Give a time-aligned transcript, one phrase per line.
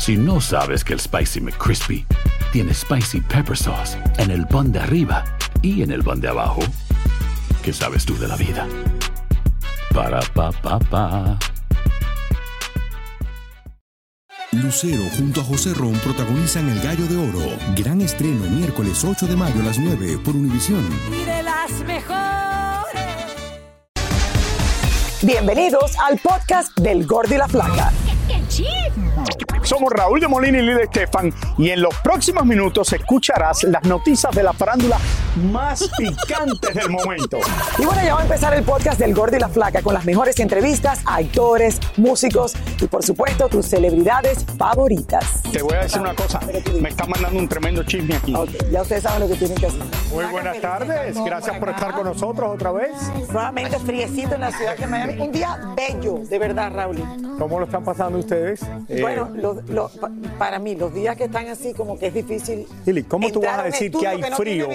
[0.00, 2.06] Si no sabes que el Spicy McCrispy
[2.52, 5.22] tiene Spicy Pepper Sauce en el pan de arriba
[5.60, 6.62] y en el pan de abajo,
[7.62, 8.66] ¿qué sabes tú de la vida?
[9.94, 11.38] Para, pa, pa, pa.
[14.52, 17.56] Lucero junto a José Ron protagonizan El Gallo de Oro.
[17.76, 20.82] Gran estreno miércoles 8 de mayo a las 9 por Univisión.
[21.12, 22.90] y de las mejores.
[25.22, 27.92] Bienvenidos al podcast del Gordo y la Flaca.
[29.70, 31.32] Somos Raúl de Molina y Lidia Estefan.
[31.56, 34.98] Y en los próximos minutos escucharás las noticias de la farándula
[35.36, 37.38] más picantes del momento.
[37.78, 40.04] Y bueno, ya va a empezar el podcast del Gordo y la Flaca con las
[40.04, 45.24] mejores entrevistas a actores, músicos y por supuesto tus celebridades favoritas.
[45.52, 46.40] Te voy a decir una cosa,
[46.80, 48.34] me está mandando un tremendo chisme aquí.
[48.34, 49.82] Ok, ya ustedes saben lo que tienen que hacer.
[50.12, 52.90] Muy buenas tardes, gracias por estar con nosotros otra vez.
[53.32, 55.20] Nuevamente friecito en la ciudad de Miami.
[55.20, 57.02] Un día bello, de verdad, Raúl.
[57.38, 58.60] ¿Cómo lo están pasando ustedes?
[58.88, 62.14] Eh, Bueno, lo- lo- pa- para mí, los días que están así, como que es
[62.14, 62.66] difícil.
[62.84, 64.68] Lili, ¿cómo tú vas a decir que hay no frío?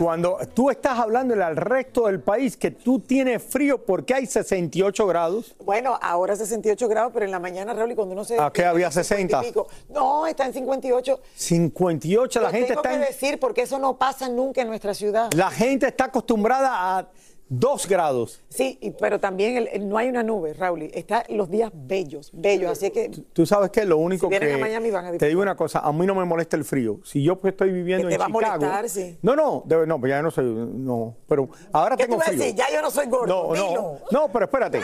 [0.00, 5.06] Cuando tú estás hablándole al resto del país que tú tienes frío porque hay 68
[5.06, 5.54] grados?
[5.62, 8.40] Bueno, ahora 68 grados, pero en la mañana, Raúl, y cuando uno se.
[8.40, 9.40] ¿A qué había 50 y 60?
[9.42, 9.66] pico.
[9.90, 11.20] No, está en 58.
[11.34, 14.68] 58, la Lo gente tengo está que en- decir porque eso no pasa nunca en
[14.68, 15.30] nuestra ciudad.
[15.34, 17.08] la gente está acostumbrada a
[17.52, 18.40] 2 grados.
[18.48, 20.82] Sí, pero también el- el- no hay una nube, Raúl.
[20.94, 22.70] Está los días bellos, bellos.
[22.70, 25.42] Así que Tú sabes que lo único Si que a Miami van a te digo
[25.42, 27.00] una cosa, a mí no me molesta el frío.
[27.04, 29.18] Si yo pues, estoy viviendo Que te en va a Chicago, molestar, sí.
[29.22, 32.26] no, no, de- no, pues ya no soy, no, pero ahora ¿Qué tú tengo a
[32.26, 32.38] frío.
[32.38, 32.54] decir?
[32.54, 33.26] Ya yo no soy gordo.
[33.26, 33.98] No, no, Dilo.
[34.12, 34.80] no, pero espérate.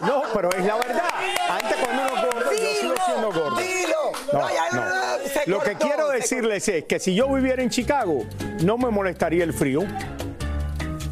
[0.00, 1.04] No, pero es la verdad.
[1.50, 3.56] Antes cuando uno es gordo, yo sigo siendo gordo.
[3.56, 3.96] dilo.
[4.32, 5.28] No, No, ya no.
[5.28, 8.22] se Lo que quiero decirles es que si yo viviera en Chicago,
[8.64, 9.82] no me molestaría el frío.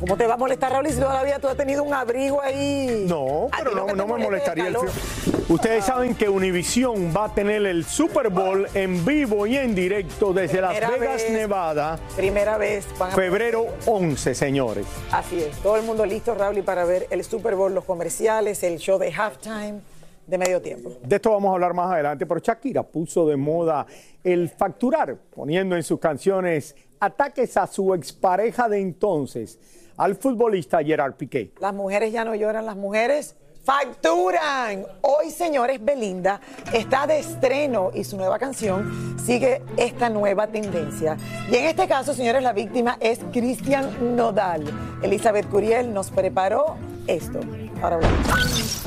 [0.00, 3.06] ¿Cómo te va a molestar, Raúl, si todavía tú has tenido un abrigo ahí?
[3.08, 5.44] No, pero no, me molesta molestaría es el frío.
[5.48, 10.32] Ustedes saben que Univision va a tener el Super Bowl en vivo y en directo
[10.32, 11.30] desde Las Vegas, vez.
[11.30, 12.86] Nevada, Primera vez.
[12.98, 14.86] van a- febrero 11, señores.
[15.10, 15.56] Así es.
[15.58, 19.12] Todo el mundo listo, Raúl, para ver el Super Bowl, los comerciales, el show de
[19.12, 19.80] halftime
[20.26, 20.92] de medio tiempo.
[21.02, 23.86] De esto vamos a hablar más adelante, pero Shakira puso de moda
[24.22, 29.58] el facturar, poniendo en sus canciones ataques a su expareja de entonces,
[29.96, 31.52] al futbolista Gerard Piqué.
[31.60, 34.84] Las mujeres ya no lloran, las mujeres facturan.
[35.00, 36.40] Hoy, señores, Belinda
[36.72, 41.16] está de estreno y su nueva canción sigue esta nueva tendencia.
[41.50, 44.64] Y en este caso, señores, la víctima es Cristian Nodal.
[45.02, 47.40] Elizabeth Curiel nos preparó esto.
[47.82, 48.83] Ahora hablamos.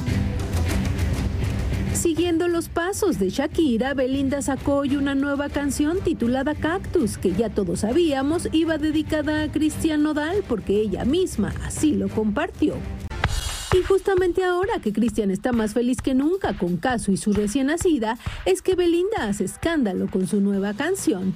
[2.08, 7.50] Siguiendo los pasos de Shakira, Belinda sacó hoy una nueva canción titulada Cactus, que ya
[7.50, 12.76] todos sabíamos iba dedicada a Cristian Nodal porque ella misma así lo compartió.
[13.78, 17.68] Y justamente ahora que Cristian está más feliz que nunca con Caso y su recién
[17.68, 21.36] nacida, es que Belinda hace escándalo con su nueva canción.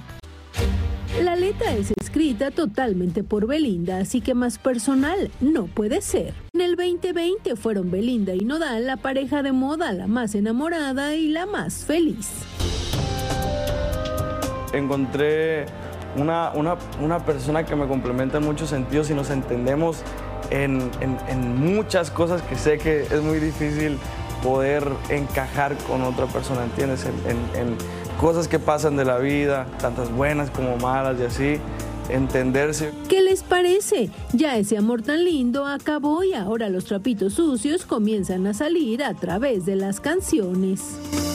[1.20, 6.32] La letra es escrita totalmente por Belinda, así que más personal no puede ser.
[6.54, 11.28] En el 2020 fueron Belinda y Nodal la pareja de moda, la más enamorada y
[11.28, 12.28] la más feliz.
[14.72, 15.66] encontré
[16.16, 19.98] una, una- una persona que me complementa en muchos sentidos y nos entendemos
[20.48, 23.98] en, en- muchas cosas que sé que es muy difícil
[24.42, 27.04] poder encajar con otra persona, ¿entiendes?
[27.04, 27.76] En, en- en
[28.22, 31.60] cosas que pasan de la vida, tantas buenas como malas y así,
[32.08, 32.92] entenderse.
[33.08, 34.10] ¿Qué les parece?
[34.32, 39.14] Ya ese amor tan lindo acabó y ahora los trapitos sucios comienzan a salir a
[39.14, 41.31] través de las canciones.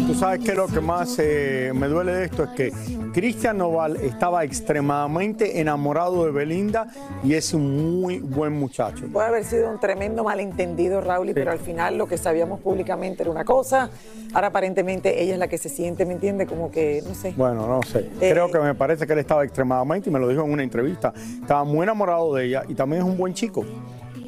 [0.00, 2.72] Y tú sabes que lo que más eh, me duele de esto es que
[3.12, 6.86] Cristian Noval estaba extremadamente enamorado de Belinda
[7.22, 9.04] y es un muy buen muchacho.
[9.12, 13.30] Puede haber sido un tremendo malentendido, Raúl, pero al final lo que sabíamos públicamente era
[13.30, 13.90] una cosa.
[14.32, 16.46] Ahora aparentemente ella es la que se siente, ¿me entiende?
[16.46, 17.34] Como que, no sé.
[17.36, 18.08] Bueno, no sé.
[18.22, 20.62] Eh, Creo que me parece que él estaba extremadamente, y me lo dijo en una
[20.62, 21.12] entrevista,
[21.42, 23.66] estaba muy enamorado de ella y también es un buen chico.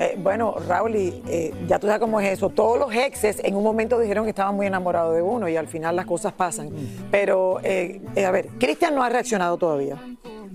[0.03, 2.49] Eh, bueno, Raúl, y, eh, ya tú sabes cómo es eso.
[2.49, 5.69] Todos los exes en un momento dijeron que estaban muy enamorados de uno y al
[5.69, 6.71] final las cosas pasan.
[7.13, 9.97] Pero, eh, eh, a ver, Cristian no ha reaccionado todavía.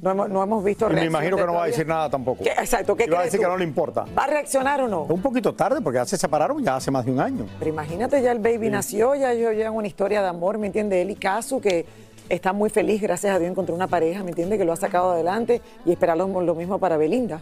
[0.01, 2.43] No hemos, no hemos visto Y me imagino que no va a decir nada tampoco.
[2.43, 4.05] ¿Qué- exacto, ¿qué Y va a decir que no le importa.
[4.17, 5.03] ¿Va a reaccionar o no?
[5.03, 7.45] Un poquito tarde porque ya se separaron ya hace más de un año.
[7.57, 11.01] Pero imagínate, ya el baby nació, ya ellos llevan una historia de amor, ¿me entiende?
[11.01, 11.85] Él y Casu, que
[12.29, 14.57] está muy feliz, gracias a Dios encontró una pareja, ¿me entiende?
[14.57, 17.41] Que lo ha sacado adelante y esperar lo, lo mismo para Belinda.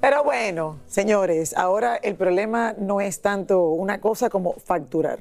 [0.00, 5.18] Pero bueno, señores, ahora el problema no es tanto una cosa como facturar.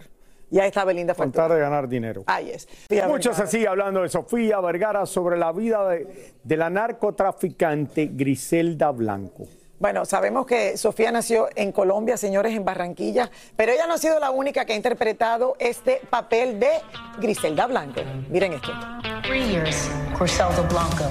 [0.52, 1.56] Ya está Belinda Tratar facturando.
[1.56, 2.24] de ganar dinero.
[2.26, 2.68] Ahí es.
[3.08, 8.90] Mucho se sigue hablando de Sofía Vergara sobre la vida de, de la narcotraficante Griselda
[8.92, 9.46] Blanco.
[9.80, 14.20] Bueno, sabemos que Sofía nació en Colombia, señores, en Barranquilla, pero ella no ha sido
[14.20, 16.70] la única que ha interpretado este papel de
[17.20, 18.02] Griselda Blanco.
[18.30, 18.74] Miren esto.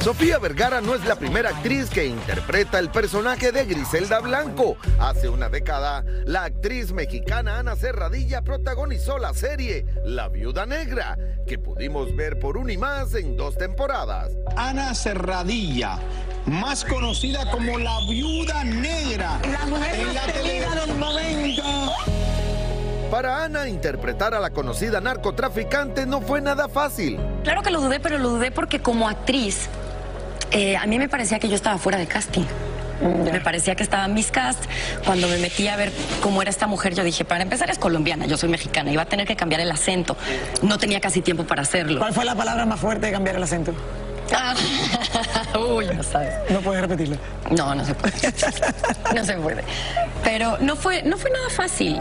[0.01, 4.77] Sofía Vergara no es la primera actriz que interpreta el personaje de Griselda Blanco.
[4.99, 11.17] Hace una década, la actriz mexicana Ana Serradilla protagonizó la serie La Viuda Negra,
[11.47, 14.33] que pudimos ver por un y más en dos temporadas.
[14.57, 15.99] Ana Serradilla,
[16.47, 19.39] más conocida como la viuda negra.
[19.51, 21.63] La mujer en más la temida tele- del momento.
[23.11, 27.19] Para Ana, interpretar a la conocida narcotraficante no fue nada fácil.
[27.43, 29.69] Claro que lo dudé, pero lo dudé porque como actriz,
[30.51, 32.45] eh, a mí me parecía que yo estaba fuera de casting.
[33.01, 34.59] Me parecía que estaba en mis cast.
[35.07, 38.27] Cuando me metí a ver cómo era esta mujer, yo dije, para empezar es colombiana,
[38.27, 40.17] yo soy mexicana, iba a tener que cambiar el acento.
[40.63, 42.01] No tenía casi tiempo para hacerlo.
[42.01, 43.73] ¿Cuál fue la palabra más fuerte de cambiar el acento?
[44.35, 44.55] Ah,
[45.59, 46.35] Uy, no sabes.
[46.51, 47.17] No puedes repetirla.
[47.51, 48.15] No, no se puede.
[49.15, 49.65] No se puede.
[50.23, 51.99] Pero no fue, no fue nada fácil.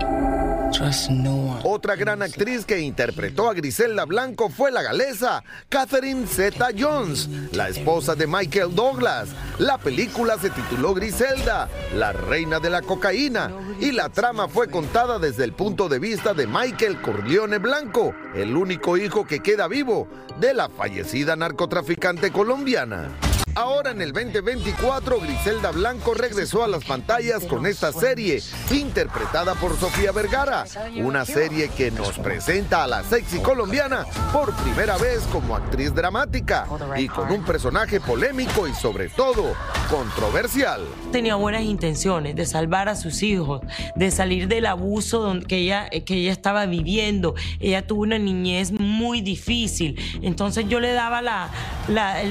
[1.63, 7.69] Otra gran actriz que interpretó a Griselda Blanco fue la galesa Catherine Zeta Jones, la
[7.69, 9.29] esposa de Michael Douglas.
[9.59, 15.19] La película se tituló Griselda, la reina de la cocaína, y la trama fue contada
[15.19, 20.07] desde el punto de vista de Michael Corleone Blanco, el único hijo que queda vivo
[20.39, 23.09] de la fallecida narcotraficante colombiana.
[23.57, 28.39] Ahora en el 2024, Griselda Blanco regresó a las pantallas con esta serie,
[28.69, 30.65] interpretada por Sofía Vergara,
[30.97, 36.67] una serie que nos presenta a la sexy colombiana por primera vez como actriz dramática
[36.97, 39.55] y con un personaje polémico y sobre todo
[39.89, 40.81] controversial.
[41.11, 43.61] tenía buenas intenciones de salvar a sus hijos,
[43.95, 47.33] de salir del abuso que ella, que ella estaba viviendo.
[47.59, 49.99] Ella tuvo una niñez muy difícil.
[50.21, 51.49] Entonces yo le daba la,
[51.87, 52.21] la,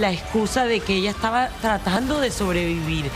[0.00, 3.10] la excusa de que ella estaba tratando de sobrevivir.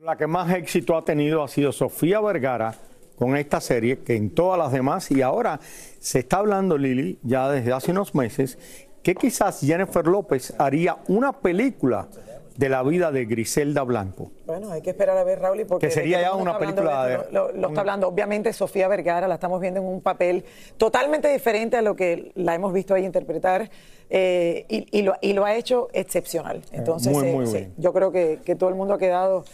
[0.00, 2.74] La que más éxito ha tenido ha sido Sofía Vergara
[3.16, 5.10] con esta serie que en todas las demás.
[5.10, 5.58] Y ahora
[5.98, 8.58] se está hablando, Lili, ya desde hace unos meses,
[9.02, 12.08] que quizás Jennifer López haría una película
[12.56, 14.30] de la vida de Griselda Blanco.
[14.46, 17.52] Bueno, hay que esperar a ver, Raúl, porque Que sería ya una película de esto,
[17.54, 20.44] Lo, está hablando, obviamente, Sofía Vergara, la estamos viendo en un papel
[20.76, 23.68] totalmente diferente a lo que la hemos visto ahí interpretar.
[24.08, 26.62] eh, y, y lo, y lo ha hecho excepcional.
[26.72, 27.74] Entonces, muy, eh, muy sí, bien.
[27.76, 29.44] yo creo que, que todo el mundo ha quedado.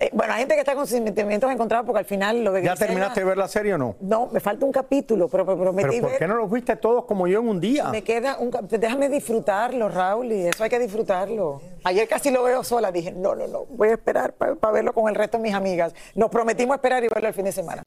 [0.00, 2.76] Eh, bueno, hay gente que está con sentimientos encontrados porque al final lo de ¿Ya
[2.76, 3.96] terminaste de ver la serie o no?
[4.00, 6.76] No, me falta un capítulo, pero, pero prometí ¿Pero por ver- qué no los viste
[6.76, 7.88] todos como yo en un día?
[7.88, 8.50] Me queda un...
[8.68, 11.60] Déjame disfrutarlo, Raúl, y eso hay que disfrutarlo.
[11.82, 15.08] Ayer casi lo veo sola, dije, no, no, no, voy a esperar para verlo con
[15.08, 15.92] el resto de mis amigas.
[16.14, 17.82] Nos prometimos esperar y verlo el fin de semana.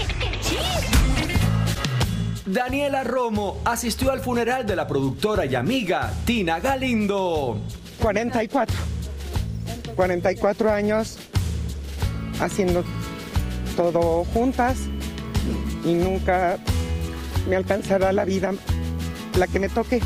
[2.46, 7.58] Daniela Romo asistió al funeral de la productora y amiga Tina Galindo.
[8.02, 8.76] 44.
[9.96, 11.18] 44 años
[12.42, 12.84] haciendo
[13.78, 14.78] todo juntas
[15.86, 16.58] y nunca
[17.48, 18.54] me alcanzará la vida
[19.38, 20.02] la que me toque,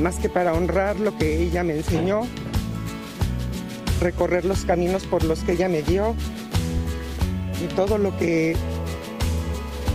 [0.00, 2.22] más que para honrar lo que ella me enseñó,
[4.00, 6.14] recorrer los caminos por los que ella me dio
[7.62, 8.56] y todo lo que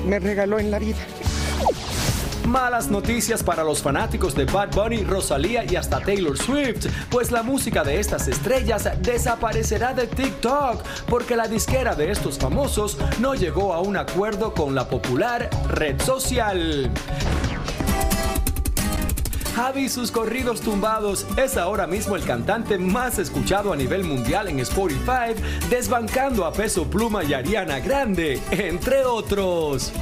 [0.07, 0.99] me regaló en la vida.
[2.47, 7.41] Malas noticias para los fanáticos de Bad Bunny, Rosalía y hasta Taylor Swift, pues la
[7.41, 13.73] música de estas estrellas desaparecerá de TikTok porque la disquera de estos famosos no llegó
[13.73, 16.91] a un acuerdo con la popular red social.
[19.55, 24.59] Javi sus corridos tumbados es ahora mismo el cantante más escuchado a nivel mundial en
[24.59, 25.33] Spotify,
[25.69, 29.93] desbancando a Peso Pluma y Ariana Grande, entre otros.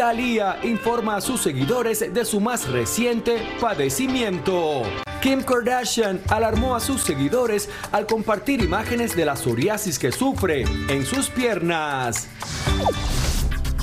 [0.00, 4.82] Thalía informa a sus seguidores de su más reciente padecimiento.
[5.20, 11.04] Kim Kardashian alarmó a sus seguidores al compartir imágenes de la psoriasis que sufre en
[11.04, 12.28] sus piernas.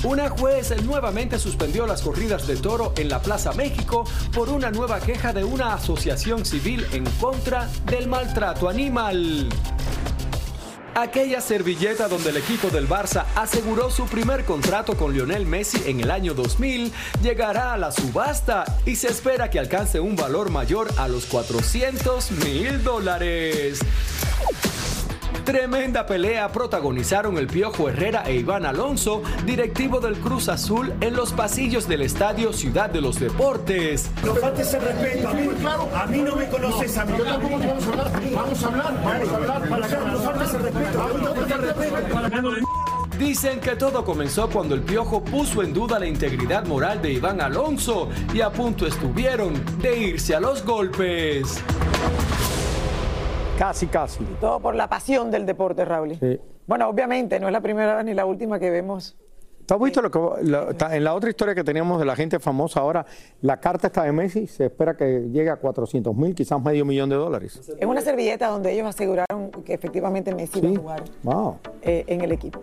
[0.02, 4.02] Una juez nuevamente suspendió las corridas de toro en la Plaza México
[4.34, 9.48] por una nueva queja de una asociación civil en contra del maltrato animal.
[11.00, 16.00] Aquella servilleta donde el equipo del Barça aseguró su primer contrato con Lionel Messi en
[16.00, 20.88] el año 2000 llegará a la subasta y se espera que alcance un valor mayor
[20.96, 23.78] a los 400 mil dólares.
[25.48, 31.32] Tremenda pelea protagonizaron el Piojo Herrera e Iván Alonso, directivo del Cruz Azul, en los
[31.32, 34.10] pasillos del estadio Ciudad de los Deportes.
[34.22, 35.48] No faltes el respeto, a mí,
[35.94, 37.14] a mí no me conoces a mí.
[37.16, 40.52] Yo tampoco vamos a hablar, vamos a hablar, vamos a hablar, para acá, no faltes
[40.52, 43.18] el respeto, a mí no.
[43.18, 47.40] Dicen que todo comenzó cuando el Piojo puso en duda la integridad moral de Iván
[47.40, 51.64] Alonso y a punto estuvieron de irse a los golpes.
[53.58, 54.22] Casi, casi.
[54.22, 56.16] Y todo por la pasión del deporte, Raúl.
[56.18, 56.40] Sí.
[56.66, 59.16] Bueno, obviamente, no es la primera ni la última que vemos.
[59.66, 62.16] ¿Tú has visto lo que lo- ta- en la otra historia que teníamos de la
[62.16, 63.04] gente famosa ahora?
[63.42, 67.10] La carta está de Messi, se espera que llegue a 400 mil, quizás medio millón
[67.10, 67.60] de dólares.
[67.78, 71.58] Es una servilleta donde ellos aseguraron que efectivamente Messi iba a jugar Wow.
[71.82, 72.62] eh, en el equipo.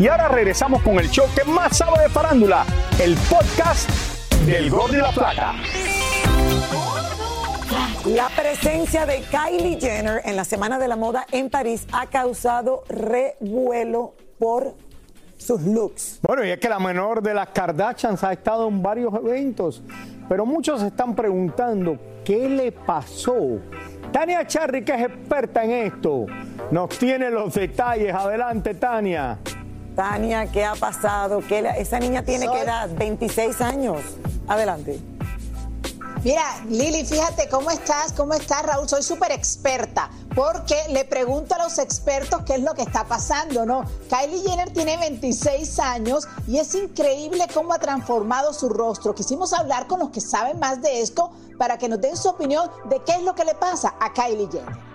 [0.00, 2.64] Y ahora regresamos con el show que más sabe de farándula,
[3.02, 3.90] el podcast
[4.46, 5.54] del Gol de la Plata.
[8.06, 12.84] La presencia de Kylie Jenner en la Semana de la Moda en París ha causado
[12.88, 14.76] revuelo por
[15.36, 16.20] sus looks.
[16.22, 19.82] Bueno, y es que la menor de las Kardashians ha estado en varios eventos,
[20.28, 23.58] pero muchos se están preguntando qué le pasó.
[24.12, 26.26] Tania Charry, que es experta en esto,
[26.70, 28.14] nos tiene los detalles.
[28.14, 29.38] Adelante, Tania.
[30.02, 31.40] Tania, ¿qué ha pasado?
[31.48, 32.88] ¿Qué esa niña tiene Soy- que edad?
[32.96, 34.00] 26 años.
[34.46, 35.00] Adelante.
[36.22, 38.88] Mira, Lili, fíjate cómo estás, cómo estás, Raúl.
[38.88, 43.66] Soy súper experta porque le pregunto a los expertos qué es lo que está pasando,
[43.66, 43.82] ¿no?
[44.08, 49.16] Kylie Jenner tiene 26 años y es increíble cómo ha transformado su rostro.
[49.16, 52.70] Quisimos hablar con los que saben más de esto para que nos den su opinión
[52.88, 54.87] de qué es lo que le pasa a Kylie Jenner.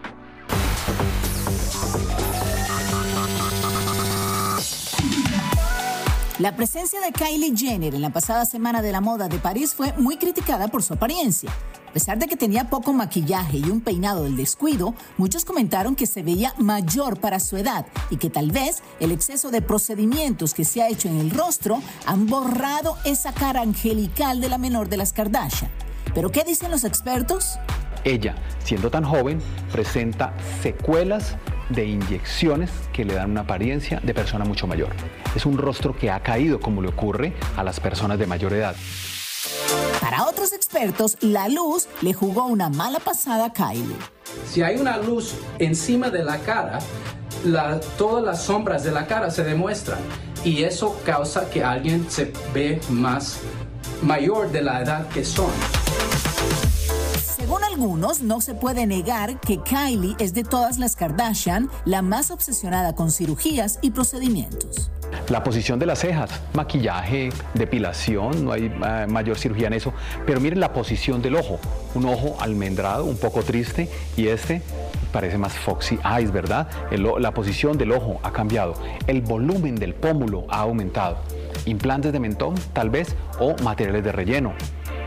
[6.40, 9.94] La presencia de Kylie Jenner en la pasada semana de la moda de París fue
[9.94, 11.52] muy criticada por su apariencia.
[11.88, 16.08] A pesar de que tenía poco maquillaje y un peinado del descuido, muchos comentaron que
[16.08, 20.66] se veía mayor para su edad y que tal vez el exceso de procedimientos que
[20.66, 24.98] se ha hecho en el rostro han borrado esa cara angelical de la menor de
[24.98, 25.70] las Kardashian.
[26.16, 27.60] ¿Pero qué dicen los expertos?
[28.06, 29.40] Ella, siendo tan joven,
[29.72, 31.36] presenta secuelas
[31.74, 34.90] de inyecciones que le dan una apariencia de persona mucho mayor.
[35.36, 38.76] Es un rostro que ha caído como le ocurre a las personas de mayor edad.
[40.02, 43.96] Para otros expertos, la luz le jugó una mala pasada a Kylie.
[44.50, 46.80] Si hay una luz encima de la cara,
[47.46, 50.00] la- todas las sombras de la cara se demuestran
[50.46, 53.40] y eso causa que alguien se ve más
[54.02, 55.52] mayor de la edad que son.
[57.44, 62.32] Según algunos, no se puede negar que Kylie es de todas las Kardashian la más
[62.32, 64.90] obsesionada con cirugías y procedimientos.
[65.28, 69.92] La posición de las cejas, maquillaje, depilación, no hay eh, mayor cirugía en eso.
[70.26, 71.60] Pero miren la posición del ojo,
[71.96, 74.62] un ojo almendrado, un poco triste, y este
[75.12, 76.70] parece más foxy eyes, ¿verdad?
[77.20, 78.74] La posición del ojo ha cambiado,
[79.06, 81.18] el volumen del pómulo ha aumentado.
[81.66, 84.54] Implantes de mentón, tal vez, o materiales de relleno.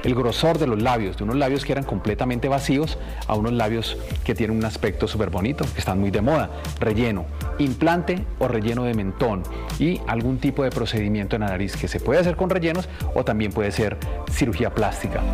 [0.07, 2.97] El grosor de los labios, de unos labios que eran completamente vacíos
[3.27, 6.49] a unos labios que tienen un aspecto súper bonito, que están muy de moda.
[6.79, 7.27] Relleno,
[7.59, 9.43] implante o relleno de mentón
[9.81, 13.25] y algún tipo de procedimiento en la nariz que se puede hacer con rellenos o
[13.25, 13.97] también puede ser
[14.31, 15.25] cirugía plástica.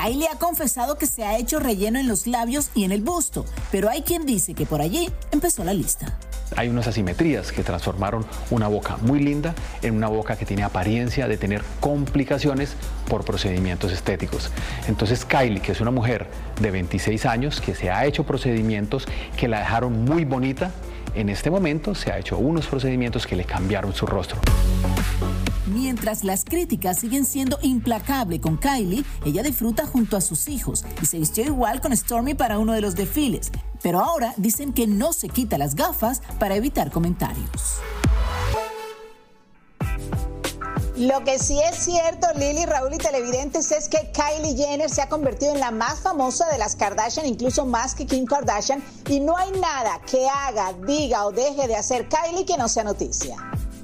[0.00, 3.44] Kylie ha confesado que se ha hecho relleno en los labios y en el busto,
[3.72, 6.16] pero hay quien dice que por allí empezó la lista.
[6.56, 11.26] Hay unas asimetrías que transformaron una boca muy linda en una boca que tiene apariencia
[11.26, 12.74] de tener complicaciones
[13.08, 14.52] por procedimientos estéticos.
[14.86, 16.28] Entonces Kylie, que es una mujer
[16.60, 19.04] de 26 años, que se ha hecho procedimientos
[19.36, 20.70] que la dejaron muy bonita,
[21.18, 24.40] en este momento se ha hecho unos procedimientos que le cambiaron su rostro.
[25.66, 31.06] Mientras las críticas siguen siendo implacables con Kylie, ella disfruta junto a sus hijos y
[31.06, 33.50] se vistió igual con Stormy para uno de los desfiles.
[33.82, 37.80] Pero ahora dicen que no se quita las gafas para evitar comentarios.
[40.98, 45.08] Lo que sí es cierto, Lili, Raúl y televidentes, es que Kylie Jenner se ha
[45.08, 49.36] convertido en la más famosa de las Kardashian, incluso más que Kim Kardashian, y no
[49.36, 53.36] hay nada que haga, diga o deje de hacer Kylie que no sea noticia.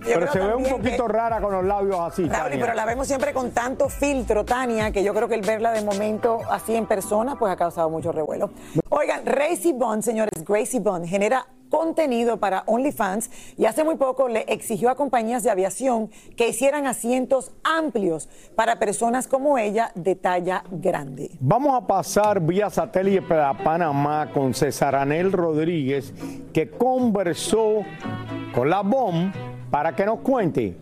[0.05, 2.23] Pero se ve un poquito rara con los labios así.
[2.29, 2.61] Raúl, Tania.
[2.61, 5.83] pero la vemos siempre con tanto filtro, Tania, que yo creo que el verla de
[5.83, 8.51] momento así en persona, pues ha causado mucho revuelo.
[8.91, 14.43] Oigan, Gracie Bond, señores, Gracie Bond genera contenido para OnlyFans y hace muy poco le
[14.43, 20.63] exigió a compañías de aviación que hicieran asientos amplios para personas como ella de talla
[20.71, 21.33] grande.
[21.41, 26.15] Vamos a pasar vía satélite para Panamá con César Anel Rodríguez,
[26.53, 27.81] que conversó
[28.55, 29.33] con la BOM
[29.75, 30.77] para que nos cuente.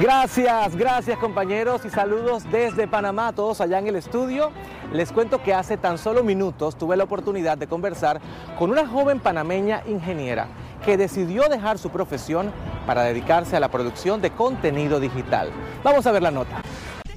[0.00, 4.52] Gracias, gracias compañeros y saludos desde Panamá, todos allá en el estudio.
[4.92, 8.20] Les cuento que hace tan solo minutos tuve la oportunidad de conversar
[8.56, 10.46] con una joven panameña ingeniera
[10.84, 12.52] que decidió dejar su profesión
[12.86, 15.50] para dedicarse a la producción de contenido digital.
[15.82, 16.62] Vamos a ver la nota.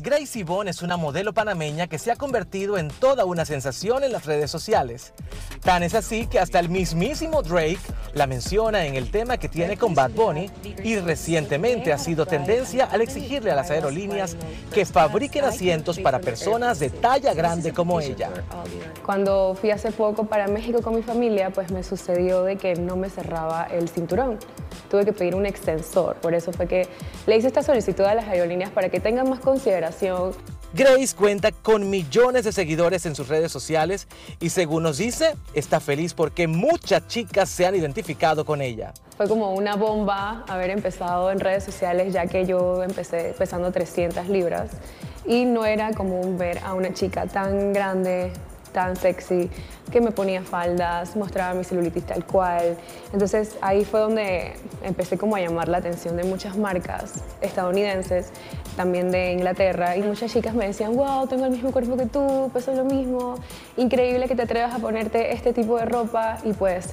[0.04, 4.12] Gracie Bond es una modelo panameña que se ha convertido en toda una sensación en
[4.12, 5.14] las redes sociales.
[5.62, 7.78] Tan es así que hasta el mismísimo Drake
[8.16, 10.50] la menciona en el tema que tiene con Bad Bunny
[10.84, 14.36] y recientemente ha sido tendencia al exigirle a las aerolíneas
[14.74, 18.32] que fabriquen asientos para personas de talla grande como ella.
[19.06, 22.96] Cuando fui hace poco para México con mi familia, pues me sucedió de que no
[22.96, 24.40] me cerraba el cinturón.
[24.90, 26.16] Tuve que pedir un extensor.
[26.16, 26.88] Por eso fue que
[27.28, 29.91] le hice esta solicitud a las aerolíneas para que tengan más consideración.
[30.74, 34.08] Grace cuenta con millones de seguidores en sus redes sociales
[34.40, 38.94] y según nos dice, está feliz porque muchas chicas se han identificado con ella.
[39.18, 44.30] Fue como una bomba haber empezado en redes sociales, ya que yo empecé pesando 300
[44.30, 44.72] libras
[45.26, 48.32] y no era común ver a una chica tan grande,
[48.72, 49.50] tan sexy,
[49.92, 52.78] que me ponía faldas, mostraba mi celulitis tal cual.
[53.12, 58.32] Entonces ahí fue donde empecé como a llamar la atención de muchas marcas estadounidenses,
[58.76, 62.50] también de Inglaterra, y muchas chicas me decían, wow, tengo el mismo cuerpo que tú,
[62.54, 63.36] peso lo mismo,
[63.78, 66.90] increíble que te atrevas a ponerte este tipo de ropa y pues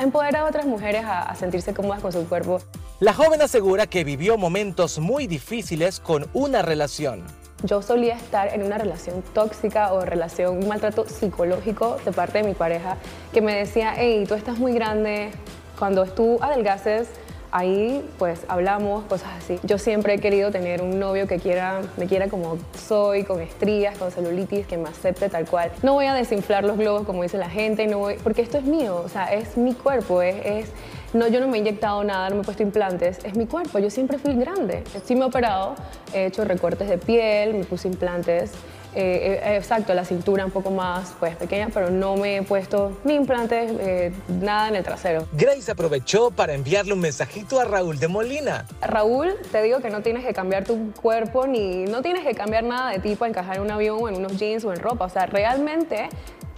[0.00, 2.60] empoderar a otras mujeres a, a sentirse cómodas con su cuerpo.
[3.00, 7.24] La joven asegura que vivió momentos muy difíciles con una relación.
[7.64, 12.44] Yo solía estar en una relación tóxica o relación, un maltrato psicológico de parte de
[12.44, 12.96] mi pareja
[13.32, 15.30] que me decía, hey, tú estás muy grande,
[15.76, 17.08] cuando tú adelgaces,
[17.50, 19.58] ahí pues hablamos, cosas así.
[19.62, 23.96] Yo siempre he querido tener un novio que quiera, me quiera como soy, con estrías,
[23.98, 25.70] con celulitis, que me acepte tal cual.
[25.82, 28.64] No voy a desinflar los globos como dice la gente, no voy, porque esto es
[28.64, 30.68] mío, o sea, es mi cuerpo, es,
[31.12, 33.78] no, yo no me he inyectado nada, no me he puesto implantes, es mi cuerpo,
[33.78, 34.84] yo siempre fui grande.
[35.04, 35.74] Sí me he operado,
[36.12, 38.52] he hecho recortes de piel, me puse implantes,
[38.94, 42.98] eh, eh, exacto, la cintura un poco más pues, pequeña, pero no me he puesto
[43.04, 45.28] ni implantes, eh, nada en el trasero.
[45.32, 48.66] Grace aprovechó para enviarle un mensajito a Raúl de Molina.
[48.80, 52.64] Raúl, te digo que no tienes que cambiar tu cuerpo ni no tienes que cambiar
[52.64, 55.04] nada de ti para encajar en un avión o en unos jeans o en ropa.
[55.04, 56.08] O sea, realmente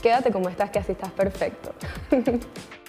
[0.00, 1.72] quédate como estás, que así estás perfecto.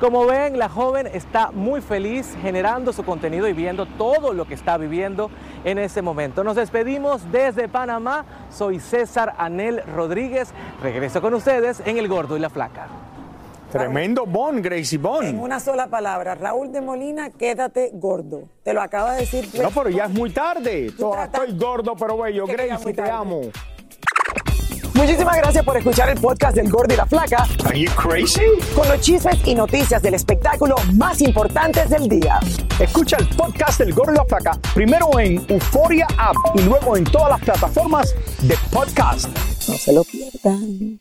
[0.00, 4.54] Como ven, la joven está muy feliz generando su contenido y viendo todo lo que
[4.54, 5.30] está viviendo
[5.62, 6.42] en ese momento.
[6.42, 8.24] Nos despedimos desde Panamá.
[8.50, 10.54] Soy César Anel Rodríguez.
[10.82, 12.86] Regreso con ustedes en El Gordo y la Flaca.
[13.70, 15.22] Tremendo Bon, Gracie Bon.
[15.22, 18.44] En una sola palabra, Raúl de Molina, quédate gordo.
[18.64, 19.48] Te lo acaba de decir.
[19.60, 20.86] No, pero ya es muy tarde.
[20.86, 22.46] Estoy gordo, pero bello.
[22.46, 23.42] Gracie, te amo.
[25.00, 27.46] Muchísimas gracias por escuchar el podcast del Gordo y la Flaca.
[27.64, 28.44] Are you crazy?
[28.76, 32.38] Con los chismes y noticias del espectáculo más importantes del día.
[32.78, 37.04] Escucha el podcast del Gordo y la Flaca primero en Euforia App y luego en
[37.04, 39.28] todas las plataformas de podcast.
[39.70, 41.00] No se lo pierdan.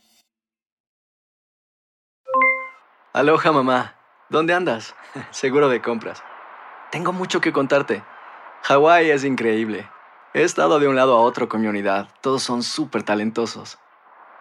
[3.11, 3.95] Aloha mamá,
[4.29, 4.95] ¿dónde andas?
[5.31, 6.23] Seguro de compras.
[6.89, 8.01] Tengo mucho que contarte.
[8.61, 9.89] Hawái es increíble.
[10.33, 12.07] He estado de un lado a otro con mi unidad.
[12.21, 13.77] Todos son súper talentosos.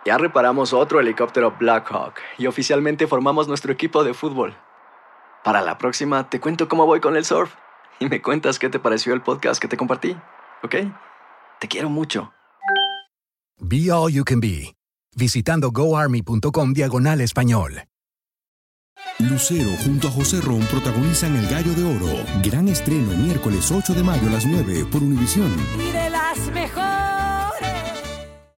[0.04, 4.56] Ya reparamos otro helicóptero Blackhawk y oficialmente formamos nuestro equipo de fútbol.
[5.44, 7.54] Para la próxima te cuento cómo voy con el surf
[7.98, 10.16] y me cuentas qué te pareció el podcast que te compartí,
[10.62, 10.74] ¿ok?
[11.58, 12.32] Te quiero mucho.
[13.58, 14.74] Be All You Can Be,
[15.16, 17.82] visitando goarmy.com diagonal español.
[19.18, 22.24] Lucero junto a José Ron protagonizan El Gallo de Oro.
[22.42, 25.52] Gran estreno miércoles 8 de mayo a las 9 por Univisión.
[25.76, 27.17] Y de las mejores.